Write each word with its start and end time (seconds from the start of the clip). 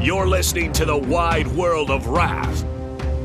You're 0.00 0.26
listening 0.26 0.72
to 0.72 0.86
the 0.86 0.96
wide 0.96 1.46
world 1.48 1.90
of 1.90 2.06
Ralph 2.06 2.64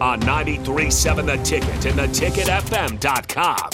on 0.00 0.20
93.7 0.22 1.24
The 1.24 1.36
Ticket 1.44 1.86
and 1.86 1.96
theticketfm.com. 1.96 3.70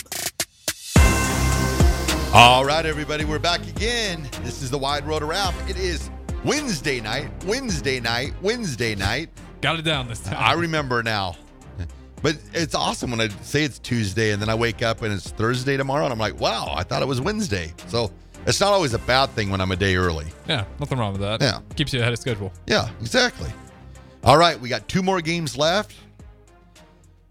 All 2.34 2.66
right, 2.66 2.84
everybody, 2.84 3.24
we're 3.24 3.38
back 3.38 3.66
again. 3.66 4.28
This 4.42 4.60
is 4.60 4.70
the 4.70 4.76
Wide 4.76 5.06
World 5.06 5.22
of 5.22 5.30
Ralph. 5.30 5.70
It 5.70 5.78
is 5.78 6.10
Wednesday 6.44 7.00
night, 7.00 7.30
Wednesday 7.46 7.98
night, 7.98 8.34
Wednesday 8.42 8.94
night. 8.94 9.30
Got 9.62 9.78
it 9.78 9.82
down 9.86 10.06
this 10.06 10.20
time. 10.20 10.36
I 10.38 10.52
remember 10.52 11.02
now. 11.02 11.36
But 12.20 12.36
it's 12.52 12.74
awesome 12.74 13.10
when 13.10 13.22
I 13.22 13.28
say 13.40 13.64
it's 13.64 13.78
Tuesday 13.78 14.32
and 14.32 14.42
then 14.42 14.50
I 14.50 14.54
wake 14.54 14.82
up 14.82 15.00
and 15.00 15.14
it's 15.14 15.30
Thursday 15.30 15.78
tomorrow 15.78 16.04
and 16.04 16.12
I'm 16.12 16.18
like, 16.18 16.38
wow, 16.38 16.74
I 16.76 16.82
thought 16.82 17.00
it 17.00 17.08
was 17.08 17.22
Wednesday. 17.22 17.72
So 17.86 18.12
it's 18.46 18.60
not 18.60 18.72
always 18.72 18.94
a 18.94 18.98
bad 19.00 19.30
thing 19.30 19.50
when 19.50 19.60
I'm 19.60 19.70
a 19.72 19.76
day 19.76 19.96
early. 19.96 20.26
yeah, 20.48 20.64
nothing 20.80 20.98
wrong 20.98 21.12
with 21.12 21.20
that. 21.20 21.40
Yeah. 21.40 21.60
Keeps 21.76 21.92
you 21.92 22.00
ahead 22.00 22.12
of 22.12 22.18
schedule. 22.18 22.52
Yeah, 22.66 22.88
exactly. 23.00 23.50
All 24.24 24.36
right, 24.38 24.58
we 24.60 24.68
got 24.68 24.86
two 24.88 25.02
more 25.02 25.20
games 25.20 25.56
left. 25.56 25.94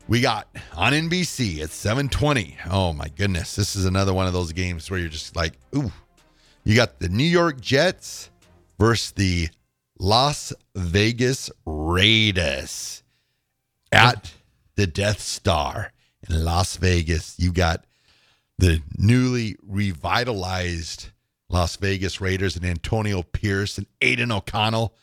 We 0.07 0.19
got 0.19 0.47
on 0.75 0.91
NBC 0.93 1.61
at 1.61 1.69
7:20. 1.69 2.55
Oh 2.69 2.91
my 2.91 3.07
goodness, 3.15 3.55
this 3.55 3.75
is 3.75 3.85
another 3.85 4.13
one 4.13 4.27
of 4.27 4.33
those 4.33 4.51
games 4.51 4.89
where 4.91 4.99
you're 4.99 5.09
just 5.09 5.35
like, 5.35 5.53
ooh. 5.75 5.91
You 6.63 6.75
got 6.75 6.99
the 6.99 7.09
New 7.09 7.23
York 7.23 7.59
Jets 7.59 8.29
versus 8.77 9.11
the 9.13 9.49
Las 9.97 10.53
Vegas 10.75 11.49
Raiders 11.65 13.03
at 13.91 14.33
the 14.75 14.85
Death 14.85 15.19
Star 15.21 15.91
in 16.29 16.43
Las 16.43 16.77
Vegas. 16.77 17.35
You 17.39 17.51
got 17.51 17.85
the 18.61 18.79
newly 18.95 19.55
revitalized 19.67 21.09
Las 21.49 21.75
Vegas 21.77 22.21
Raiders 22.21 22.55
and 22.55 22.63
Antonio 22.63 23.23
Pierce 23.23 23.79
and 23.79 23.87
Aidan 24.01 24.31
O'Connell 24.31 24.93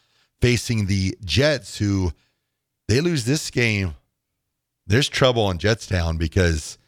facing 0.41 0.87
the 0.87 1.19
Jets, 1.25 1.77
who 1.77 2.13
they 2.87 3.01
lose 3.01 3.25
this 3.25 3.51
game. 3.51 3.95
There's 4.87 5.09
trouble 5.09 5.51
in 5.51 5.59
Jetstown 5.59 6.19
because 6.19 6.79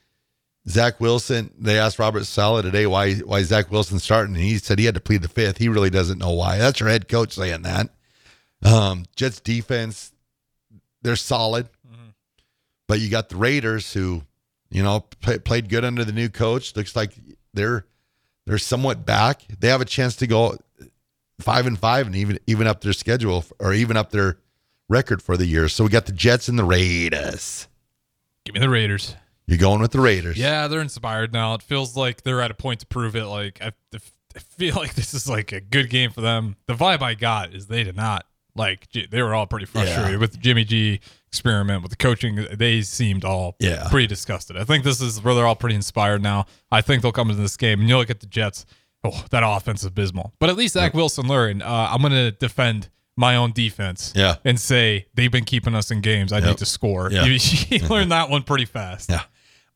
Zach 0.69 1.01
Wilson. 1.01 1.53
They 1.59 1.77
asked 1.77 1.99
Robert 1.99 2.25
Saleh 2.25 2.65
today 2.65 2.87
why 2.87 3.15
why 3.17 3.43
Zach 3.43 3.73
Wilson 3.73 3.99
starting, 3.99 4.37
and 4.37 4.45
he 4.45 4.59
said 4.59 4.79
he 4.79 4.85
had 4.85 4.95
to 4.95 5.01
plead 5.01 5.23
the 5.23 5.29
fifth. 5.29 5.59
He 5.59 5.69
really 5.69 5.91
doesn't 5.91 6.19
know 6.19 6.33
why. 6.33 6.59
That's 6.59 6.79
your 6.79 6.89
head 6.89 7.09
coach 7.09 7.33
saying 7.33 7.63
that. 7.63 7.91
Um, 8.65 9.07
Jets 9.17 9.41
defense, 9.41 10.13
they're 11.03 11.17
solid, 11.17 11.69
but 12.87 13.01
you 13.01 13.11
got 13.11 13.29
the 13.29 13.37
Raiders 13.37 13.93
who, 13.93 14.23
you 14.71 14.83
know, 14.83 15.01
play, 15.21 15.39
played 15.39 15.69
good 15.69 15.85
under 15.85 16.05
the 16.05 16.13
new 16.13 16.29
coach. 16.29 16.75
Looks 16.77 16.95
like 16.95 17.13
they're 17.53 17.87
they're 18.47 18.59
somewhat 18.59 19.05
back. 19.05 19.43
They 19.59 19.69
have 19.69 19.81
a 19.81 19.87
chance 19.87 20.17
to 20.17 20.27
go 20.27 20.57
five 21.41 21.67
and 21.67 21.79
five 21.79 22.07
and 22.07 22.17
even 22.17 22.39
even 22.47 22.67
up 22.67 22.81
their 22.81 22.93
schedule 22.93 23.45
or 23.59 23.73
even 23.73 23.97
up 23.97 24.11
their 24.11 24.39
record 24.89 25.23
for 25.23 25.37
the 25.37 25.47
year. 25.47 25.69
So 25.69 25.85
we 25.85 25.91
got 25.91 26.07
the 26.07 26.13
Jets 26.13 26.49
and 26.49 26.59
the 26.59 26.65
Raiders. 26.65 27.69
Give 28.45 28.55
me 28.55 28.61
the 28.61 28.71
Raiders. 28.71 29.17
You're 29.47 29.59
going 29.59 29.81
with 29.81 29.91
the 29.91 30.01
Raiders. 30.01 30.37
Yeah, 30.37 30.69
they're 30.69 30.81
inspired 30.81 31.33
now. 31.33 31.55
It 31.55 31.63
feels 31.63 31.97
like 31.97 32.23
they're 32.23 32.41
at 32.41 32.53
a 32.53 32.55
point 32.55 32.81
to 32.81 32.87
prove 32.87 33.17
it. 33.17 33.25
Like 33.27 33.61
I, 33.61 33.73
I 33.93 34.39
feel 34.39 34.77
like 34.77 34.95
this 34.95 35.13
is 35.13 35.29
like 35.29 35.53
a 35.53 35.61
good 35.61 35.91
game 35.91 36.13
for 36.13 36.21
them. 36.21 36.57
The 36.67 36.75
vibe 36.75 37.03
I 37.03 37.15
got 37.15 37.53
is 37.53 37.67
they 37.67 37.83
did 37.83 37.97
not 37.97 38.27
like. 38.55 38.89
They 38.93 39.23
were 39.23 39.35
all 39.35 39.47
pretty 39.47 39.67
frustrated 39.67 40.13
Yeah. 40.13 40.17
with 40.19 40.33
the 40.33 40.39
Jimmy 40.39 40.65
G 40.65 41.01
experiment 41.29 41.83
with 41.83 41.91
the 41.91 41.97
coaching. 41.97 42.47
They 42.53 42.83
seemed 42.83 43.25
all 43.25 43.57
Yeah. 43.61 43.87
pretty 43.91 44.07
disgusted. 44.09 44.57
I 44.57 44.65
think 44.65 44.83
this 44.85 45.01
is 45.01 45.23
where 45.23 45.35
they're 45.35 45.47
all 45.47 45.55
pretty 45.57 45.77
inspired 45.77 46.23
now. 46.23 46.47
I 46.73 46.81
think 46.81 47.03
they'll 47.03 47.13
come 47.13 47.31
into 47.31 47.41
this 47.43 47.57
game 47.57 47.81
and 47.81 47.89
you 47.89 47.97
look 47.97 48.11
at 48.11 48.21
the 48.21 48.27
Jets. 48.27 48.67
Oh, 49.05 49.25
that 49.31 49.43
offense 49.47 49.81
is 49.81 49.87
abysmal. 49.87 50.35
But 50.41 50.51
at 50.51 50.57
least 50.57 50.75
Zach 50.75 50.93
Wilson 50.93 51.27
learned. 51.27 51.63
Uh, 51.63 51.89
I'm 51.91 52.01
going 52.03 52.13
to 52.13 52.33
defend 52.33 52.89
my 53.17 53.37
own 53.37 53.53
defense. 53.53 54.13
Yeah. 54.15 54.37
And 54.45 54.59
say 54.61 55.07
they've 55.15 55.31
been 55.33 55.45
keeping 55.45 55.75
us 55.75 55.91
in 55.91 56.01
games. 56.01 56.33
I 56.33 56.39
Yep. 56.39 56.47
need 56.49 56.59
to 56.59 56.67
score. 56.67 57.11
Yeah. 57.11 57.25
He, 57.25 57.39
he 57.39 57.79
learned 57.87 58.13
that 58.13 58.29
one 58.29 58.43
pretty 58.43 58.65
fast. 58.67 59.09
Yeah. 59.11 59.23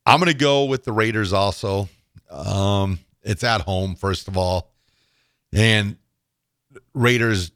I'm 0.04 0.18
going 0.20 0.30
to 0.32 0.36
go 0.38 0.64
with 0.64 0.84
the 0.84 0.92
Raiders 0.92 1.32
also. 1.32 1.88
Um, 2.30 2.98
it's 3.22 3.44
at 3.44 3.62
home, 3.62 3.94
first 3.94 4.28
of 4.28 4.36
all. 4.36 4.72
And 5.54 5.96
Raiders, 6.92 7.52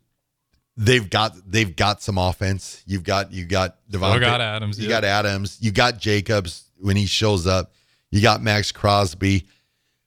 they've 0.78 1.10
got 1.10 1.34
they've 1.50 1.74
got 1.74 2.00
some 2.00 2.16
offense. 2.16 2.82
You've 2.86 3.02
got 3.02 3.32
you 3.32 3.44
got 3.44 3.76
Davante, 3.90 4.16
oh, 4.16 4.20
got 4.20 4.40
Adams, 4.40 4.78
You 4.78 4.84
yeah. 4.84 4.96
got 4.96 5.04
Adams. 5.04 5.58
You 5.60 5.72
got 5.72 5.98
Jacobs 5.98 6.70
when 6.78 6.96
he 6.96 7.04
shows 7.04 7.46
up. 7.46 7.72
You 8.10 8.22
got 8.22 8.40
Maxx 8.42 8.72
Crosby. 8.72 9.46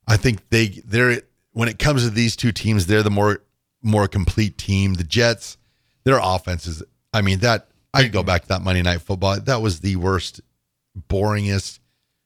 I 0.08 0.18
think 0.18 0.50
they 0.50 0.68
they're 0.86 1.22
when 1.52 1.68
it 1.70 1.78
comes 1.78 2.04
to 2.04 2.10
these 2.10 2.36
two 2.36 2.52
teams, 2.52 2.88
they're 2.88 3.04
the 3.04 3.12
more 3.12 3.44
more 3.84 4.08
complete 4.08 4.58
team. 4.58 4.96
The 4.96 5.04
Jets, 5.04 5.58
their 6.06 6.20
offense 6.22 6.66
is. 6.66 6.82
I 7.14 7.22
mean 7.22 7.40
that 7.40 7.68
I 7.94 8.04
could 8.04 8.14
go 8.14 8.24
back 8.24 8.44
to 8.44 8.48
that 8.48 8.62
Monday 8.62 8.82
Night 8.82 9.02
Football. 9.02 9.42
That 9.42 9.62
was 9.62 9.82
the 9.82 9.98
worst, 9.98 10.40
boringest. 11.10 11.80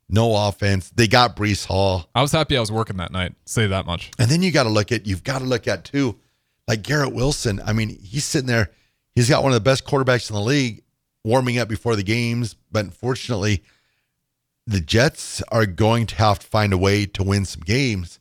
No 0.08 0.48
offense. 0.48 0.92
They 0.92 1.08
got 1.08 1.36
Breece 1.36 1.66
Hall, 1.66 2.08
I 2.14 2.22
was 2.22 2.32
happy 2.32 2.56
I 2.56 2.60
was 2.60 2.72
working 2.72 2.98
that 2.98 3.12
night. 3.12 3.34
Say 3.46 3.66
that 3.66 3.88
much. 3.88 4.12
and 4.20 4.30
then 4.30 4.44
you 4.44 4.52
got 4.52 4.64
to 4.64 4.70
look 4.70 4.92
at 4.92 5.08
you've 5.08 5.24
got 5.24 5.40
to 5.40 5.46
look 5.46 5.68
at 5.68 5.84
too, 5.84 6.20
like 6.68 6.82
Garrett 6.84 7.14
Wilson. 7.14 7.62
I 7.66 7.74
mean, 7.74 7.90
he's 8.02 8.26
sitting 8.26 8.48
there. 8.48 8.72
He's 9.16 9.30
got 9.30 9.44
one 9.44 9.52
of 9.52 9.56
the 9.56 9.62
best 9.70 9.86
quarterbacks 9.86 10.30
in 10.30 10.36
the 10.36 10.42
league, 10.42 10.84
warming 11.24 11.58
up 11.60 11.68
before 11.70 11.96
the 11.96 12.04
games. 12.04 12.56
But 12.72 12.86
unfortunately, 12.86 13.64
the 14.68 14.82
Jets 14.82 15.42
are 15.52 15.66
going 15.66 16.08
to 16.08 16.16
have 16.16 16.40
to 16.40 16.48
find 16.48 16.74
a 16.74 16.78
way 16.78 17.06
to 17.06 17.24
win 17.24 17.46
some 17.46 17.62
games, 17.62 18.20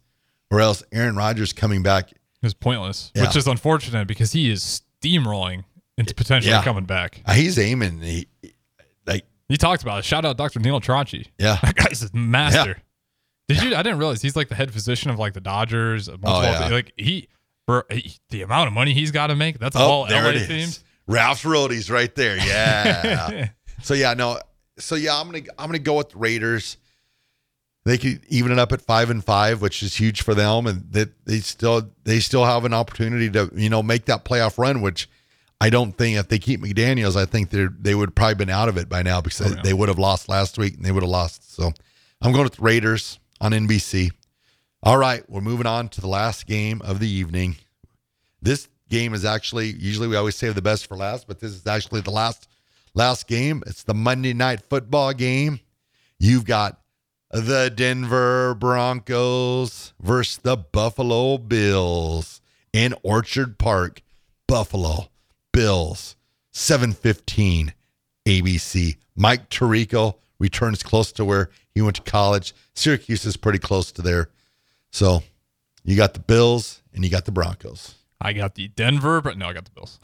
or 0.50 0.60
else 0.60 0.82
Aaron 0.92 1.16
Rodgers 1.16 1.52
coming 1.52 1.82
back. 1.82 2.10
is 2.42 2.52
pointless, 2.52 3.10
Yeah. 3.14 3.22
which 3.22 3.36
is 3.36 3.46
unfortunate 3.46 4.06
because 4.06 4.32
he 4.32 4.50
is 4.50 4.82
steamrolling 5.02 5.64
into 5.96 6.14
potentially 6.14 6.50
Yeah. 6.52 6.62
coming 6.62 6.84
back. 6.84 7.22
uh, 7.24 7.32
He's 7.32 7.58
aiming. 7.58 8.02
He, 8.02 8.26
like, 9.06 9.24
He 9.48 9.56
talked 9.56 9.82
about 9.82 10.00
it. 10.00 10.04
Shout 10.04 10.26
out 10.26 10.36
Dr. 10.36 10.60
Neil 10.60 10.78
Tranchi. 10.78 11.28
yeah, 11.38 11.58
That 11.62 11.74
guy's 11.74 12.02
a 12.02 12.14
master. 12.14 12.76
Did 13.48 13.62
you? 13.62 13.74
I 13.74 13.82
didn't 13.82 13.98
realize 13.98 14.20
he's 14.20 14.36
like 14.36 14.48
the 14.50 14.54
head 14.54 14.70
physician 14.72 15.10
of 15.10 15.18
like 15.18 15.32
the 15.32 15.40
Dodgers. 15.40 16.08
Oh, 16.10 16.42
yeah. 16.42 16.68
Like 16.68 16.92
he, 16.98 17.28
for 17.66 17.86
eh, 17.90 18.00
the 18.30 18.42
amount 18.42 18.68
of 18.68 18.72
money 18.72 18.92
he's 18.94 19.10
got 19.10 19.28
to 19.28 19.34
make. 19.36 19.58
That's 19.58 19.76
Oh, 19.76 19.80
all 19.80 20.06
there 20.06 20.22
LA 20.22 20.30
it 20.30 20.36
is. 20.36 20.46
teams. 20.48 20.84
Ralph's 21.06 21.42
Roadies 21.44 21.90
right 21.90 22.14
there. 22.14 22.36
Yeah. 22.36 23.48
so 23.82 23.94
yeah, 23.94 24.14
no. 24.14 24.38
So 24.78 24.94
yeah, 24.94 25.18
I'm 25.18 25.26
gonna 25.30 25.44
I'm 25.58 25.66
gonna 25.68 25.78
go 25.78 25.94
with 25.98 26.10
the 26.10 26.18
Raiders. 26.18 26.76
They 27.84 27.98
could 27.98 28.24
even 28.28 28.50
it 28.52 28.58
up 28.58 28.72
at 28.72 28.80
five 28.80 29.10
and 29.10 29.22
five, 29.22 29.60
which 29.60 29.82
is 29.82 29.94
huge 29.94 30.22
for 30.22 30.34
them, 30.34 30.66
and 30.66 30.90
that 30.92 31.10
they 31.26 31.38
still 31.40 31.90
they 32.04 32.18
still 32.20 32.44
have 32.46 32.64
an 32.64 32.72
opportunity 32.72 33.30
to 33.30 33.50
you 33.54 33.68
know 33.68 33.82
make 33.82 34.06
that 34.06 34.24
playoff 34.24 34.56
run. 34.56 34.80
Which 34.80 35.08
I 35.60 35.68
don't 35.68 35.92
think 35.92 36.16
if 36.16 36.28
they 36.28 36.38
keep 36.38 36.62
McDaniels, 36.62 37.14
I 37.16 37.26
think 37.26 37.50
they 37.50 37.66
they 37.78 37.94
would 37.94 38.14
probably 38.16 38.36
been 38.36 38.48
out 38.50 38.70
of 38.70 38.78
it 38.78 38.88
by 38.88 39.02
now 39.02 39.20
because 39.20 39.42
Oh, 39.42 39.54
yeah. 39.54 39.62
they 39.62 39.74
would 39.74 39.90
have 39.90 39.98
lost 39.98 40.30
last 40.30 40.56
week 40.56 40.76
and 40.76 40.84
they 40.84 40.92
would 40.92 41.02
have 41.02 41.10
lost. 41.10 41.54
So 41.54 41.72
I'm 42.22 42.32
going 42.32 42.44
with 42.44 42.54
the 42.56 42.62
Raiders 42.62 43.18
on 43.40 43.52
NBC. 43.52 44.10
All 44.86 44.98
right, 44.98 45.24
we're 45.30 45.40
moving 45.40 45.66
on 45.66 45.88
to 45.88 46.02
the 46.02 46.08
last 46.08 46.46
game 46.46 46.82
of 46.82 47.00
the 47.00 47.08
evening. 47.08 47.56
This 48.42 48.68
game 48.90 49.14
is 49.14 49.24
actually 49.24 49.68
usually 49.68 50.08
we 50.08 50.16
always 50.16 50.36
save 50.36 50.54
the 50.54 50.60
best 50.60 50.86
for 50.86 50.94
last, 50.94 51.26
but 51.26 51.40
this 51.40 51.52
is 51.52 51.66
actually 51.66 52.02
the 52.02 52.10
last 52.10 52.48
last 52.92 53.26
game. 53.26 53.62
It's 53.66 53.82
the 53.82 53.94
Monday 53.94 54.34
night 54.34 54.60
football 54.60 55.14
game. 55.14 55.60
You've 56.18 56.44
got 56.44 56.82
the 57.30 57.72
Denver 57.74 58.54
Broncos 58.56 59.94
versus 60.02 60.36
the 60.42 60.58
Buffalo 60.58 61.38
Bills 61.38 62.42
in 62.74 62.94
Orchard 63.02 63.56
Park. 63.56 64.02
Buffalo 64.46 65.08
Bills, 65.50 66.14
715 66.52 67.72
ABC. 68.26 68.96
Mike 69.16 69.48
Tirico 69.48 70.16
returns 70.38 70.82
close 70.82 71.10
to 71.12 71.24
where 71.24 71.48
he 71.74 71.80
went 71.80 71.96
to 71.96 72.02
college. 72.02 72.52
Syracuse 72.74 73.24
is 73.24 73.38
pretty 73.38 73.58
close 73.58 73.90
to 73.92 74.02
there. 74.02 74.28
So 74.94 75.24
you 75.82 75.96
got 75.96 76.14
the 76.14 76.20
Bills 76.20 76.80
and 76.94 77.04
you 77.04 77.10
got 77.10 77.24
the 77.24 77.32
Broncos. 77.32 77.96
I 78.20 78.32
got 78.32 78.54
the 78.54 78.68
Denver, 78.68 79.20
but 79.20 79.36
no, 79.36 79.46
I 79.48 79.52
got 79.52 79.64
the 79.64 79.72
Bills. 79.72 79.98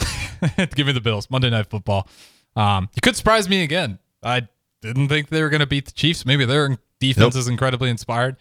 Give 0.74 0.84
me 0.84 0.92
the 0.92 1.00
Bills. 1.00 1.30
Monday 1.30 1.48
Night 1.48 1.70
Football. 1.70 2.08
Um, 2.56 2.88
you 2.96 3.00
could 3.00 3.14
surprise 3.14 3.48
me 3.48 3.62
again. 3.62 4.00
I 4.20 4.48
didn't 4.82 5.06
think 5.06 5.28
they 5.28 5.42
were 5.42 5.48
going 5.48 5.60
to 5.60 5.66
beat 5.66 5.86
the 5.86 5.92
Chiefs. 5.92 6.26
Maybe 6.26 6.44
their 6.44 6.76
defense 6.98 7.34
Nope. 7.34 7.40
is 7.40 7.46
incredibly 7.46 7.88
inspired. 7.88 8.36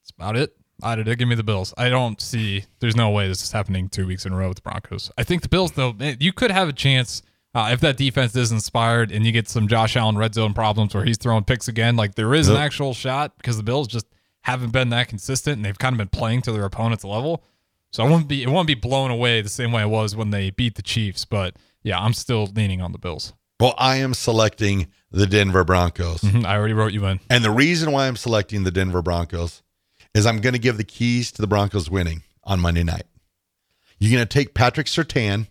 That's 0.00 0.12
about 0.18 0.36
it. 0.36 0.56
I 0.82 0.94
did. 0.96 1.18
Give 1.18 1.28
me 1.28 1.34
the 1.34 1.44
Bills. 1.44 1.74
I 1.76 1.90
don't 1.90 2.22
see. 2.22 2.64
There's 2.80 2.96
no 2.96 3.10
way 3.10 3.28
this 3.28 3.42
is 3.42 3.52
happening 3.52 3.90
two 3.90 4.06
weeks 4.06 4.24
in 4.24 4.32
a 4.32 4.36
row 4.36 4.48
with 4.48 4.56
the 4.56 4.62
Broncos. 4.62 5.12
I 5.18 5.24
think 5.24 5.42
the 5.42 5.50
Bills, 5.50 5.72
though, 5.72 5.92
man, 5.92 6.16
you 6.20 6.32
could 6.32 6.52
have 6.52 6.70
a 6.70 6.72
chance 6.72 7.22
uh, 7.54 7.68
if 7.70 7.80
that 7.80 7.98
defense 7.98 8.34
is 8.34 8.50
inspired 8.50 9.12
and 9.12 9.26
you 9.26 9.30
get 9.30 9.50
some 9.50 9.68
Josh 9.68 9.94
Allen 9.94 10.16
red 10.16 10.32
zone 10.32 10.54
problems 10.54 10.94
where 10.94 11.04
he's 11.04 11.18
throwing 11.18 11.44
picks 11.44 11.68
again. 11.68 11.96
Like 11.96 12.14
there 12.14 12.32
is 12.32 12.48
an 12.48 12.56
actual 12.56 12.94
shot 12.94 13.36
because 13.36 13.58
the 13.58 13.62
Bills 13.62 13.88
just 13.88 14.06
haven't 14.44 14.70
been 14.70 14.90
that 14.90 15.08
consistent 15.08 15.56
and 15.56 15.64
they've 15.64 15.78
kind 15.78 15.94
of 15.94 15.98
been 15.98 16.08
playing 16.08 16.42
to 16.42 16.52
their 16.52 16.64
opponent's 16.64 17.04
level. 17.04 17.44
So 17.92 18.04
I 18.04 18.08
won't 18.08 18.28
be 18.28 18.42
it 18.42 18.48
won't 18.48 18.66
be 18.66 18.74
blown 18.74 19.10
away 19.10 19.40
the 19.40 19.48
same 19.48 19.72
way 19.72 19.82
it 19.82 19.88
was 19.88 20.16
when 20.16 20.30
they 20.30 20.50
beat 20.50 20.74
the 20.76 20.82
Chiefs. 20.82 21.24
But 21.24 21.56
yeah, 21.82 21.98
I'm 21.98 22.12
still 22.14 22.46
leaning 22.54 22.80
on 22.80 22.92
the 22.92 22.98
Bills. 22.98 23.32
Well, 23.60 23.74
I 23.78 23.96
am 23.96 24.14
selecting 24.14 24.88
the 25.10 25.26
Denver 25.26 25.62
Broncos. 25.64 26.20
Mhm, 26.22 26.44
I 26.44 26.56
already 26.56 26.74
wrote 26.74 26.92
you 26.92 27.06
in. 27.06 27.20
And 27.30 27.44
the 27.44 27.50
reason 27.52 27.92
why 27.92 28.08
I'm 28.08 28.16
selecting 28.16 28.64
the 28.64 28.70
Denver 28.72 29.00
Broncos 29.00 29.62
is 30.12 30.26
I'm 30.26 30.40
going 30.40 30.52
to 30.54 30.58
give 30.58 30.76
the 30.76 30.84
keys 30.84 31.30
to 31.32 31.40
the 31.42 31.46
Broncos 31.46 31.88
winning 31.88 32.22
on 32.42 32.60
Monday 32.60 32.82
night. 32.82 33.04
You're 33.98 34.12
going 34.12 34.26
to 34.26 34.32
take 34.32 34.54
Patrick 34.54 34.86
Surtain 34.88 35.46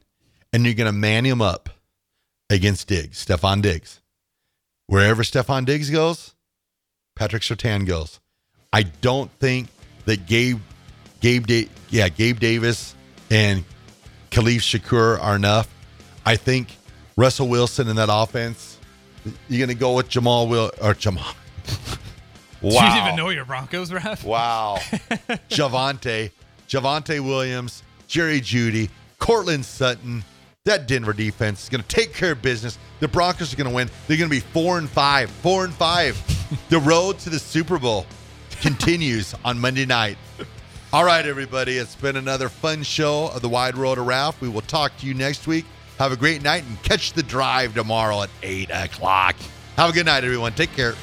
and 0.51 0.65
you're 0.65 0.73
going 0.75 0.85
to 0.91 0.97
man 0.97 1.25
him 1.25 1.41
up 1.41 1.69
against 2.49 2.87
Diggs, 2.87 3.25
Stefon 3.25 3.61
Diggs. 3.61 4.01
Wherever 4.87 5.23
Stefon 5.23 5.65
Diggs 5.65 5.89
goes, 5.89 6.35
Patrick 7.15 7.41
Surtain 7.43 7.85
goes. 7.87 8.19
I 8.73 8.81
don't 8.83 9.31
think 9.33 9.67
that 10.05 10.25
Gabe, 10.25 10.59
Gabe, 11.21 11.45
da- 11.45 11.69
yeah, 11.91 12.09
Gabe 12.09 12.39
Davis 12.39 12.95
and 13.29 13.63
Khalil 14.31 14.57
Shakir 14.57 15.21
are 15.21 15.35
enough. 15.35 15.69
I 16.25 16.35
think 16.35 16.75
Russell 17.15 17.47
Wilson 17.47 17.87
in 17.87 17.95
that 17.97 18.09
offense. 18.11 18.79
You're 19.47 19.59
going 19.59 19.69
to 19.69 19.79
go 19.79 19.93
with 19.93 20.09
Jamal 20.09 20.47
Will 20.47 20.71
or 20.81 20.95
Jamal. 20.95 21.23
wow. 22.61 22.89
Do 22.89 22.95
you 22.97 23.03
even 23.03 23.15
know 23.15 23.29
your 23.29 23.45
Broncos, 23.45 23.93
ref? 23.93 24.23
Wow. 24.23 24.77
Javante, 25.49 26.31
Javonte 26.67 27.19
Williams, 27.19 27.83
Jerry 28.07 28.41
Jeudy, 28.41 28.89
Courtland 29.19 29.65
Sutton. 29.65 30.23
That 30.65 30.87
Denver 30.87 31.13
defense 31.13 31.63
is 31.63 31.69
going 31.69 31.81
to 31.81 31.87
take 31.87 32.13
care 32.13 32.31
of 32.31 32.41
business. 32.41 32.77
The 33.01 33.07
Broncos 33.07 33.53
are 33.53 33.57
going 33.57 33.69
to 33.69 33.75
win. 33.75 33.89
They're 34.07 34.17
going 34.17 34.29
to 34.29 34.35
be 34.35 34.39
four 34.39 34.77
and 34.77 34.89
five. 34.89 35.29
Four 35.29 35.65
and 35.65 35.73
five. 35.73 36.17
the 36.69 36.79
road 36.79 37.19
to 37.19 37.29
the 37.29 37.39
Super 37.39 37.77
Bowl 37.77 38.05
continues 38.61 39.35
on 39.43 39.59
Monday 39.59 39.85
night. 39.85 40.17
All 40.91 41.03
right, 41.03 41.25
everybody. 41.25 41.77
It's 41.77 41.95
been 41.95 42.17
another 42.17 42.49
fun 42.49 42.83
show 42.83 43.31
of 43.33 43.41
the 43.41 43.49
Wide 43.49 43.75
World 43.75 43.97
of 43.97 44.05
Ralph. 44.05 44.39
We 44.41 44.49
will 44.49 44.61
talk 44.61 44.95
to 44.97 45.07
you 45.07 45.13
next 45.13 45.47
week. 45.47 45.65
Have 45.97 46.11
a 46.11 46.17
great 46.17 46.43
night 46.43 46.63
and 46.67 46.81
catch 46.83 47.13
the 47.13 47.23
drive 47.23 47.73
tomorrow 47.73 48.23
at 48.23 48.29
8 48.41 48.69
o'clock. 48.71 49.35
Have 49.75 49.89
a 49.89 49.93
good 49.93 50.05
night, 50.05 50.23
everyone. 50.23 50.53
Take 50.53 50.73
care. 50.75 50.93